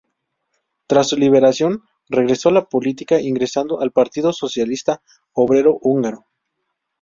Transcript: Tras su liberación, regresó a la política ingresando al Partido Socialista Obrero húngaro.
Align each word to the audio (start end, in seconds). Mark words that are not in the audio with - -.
Tras 0.87 1.09
su 1.09 1.15
liberación, 1.15 1.83
regresó 2.09 2.49
a 2.49 2.53
la 2.53 2.65
política 2.65 3.21
ingresando 3.21 3.81
al 3.81 3.91
Partido 3.91 4.33
Socialista 4.33 5.03
Obrero 5.33 5.77
húngaro. 5.79 6.25